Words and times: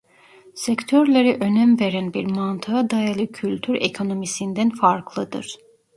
Sektörlere 0.55 1.37
önem 1.39 1.79
veren 1.79 2.13
bir 2.13 2.25
mantığa 2.25 2.89
dayalı 2.89 3.31
kültür 3.31 3.75
ekonomisinden 3.75 4.69
farklıdır. 4.69 5.57